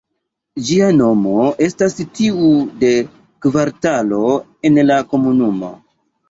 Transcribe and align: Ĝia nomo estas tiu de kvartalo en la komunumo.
Ĝia 0.67 0.85
nomo 1.01 1.43
estas 1.65 1.95
tiu 2.19 2.47
de 2.85 2.89
kvartalo 3.47 4.23
en 4.71 4.81
la 4.89 4.99
komunumo. 5.13 5.71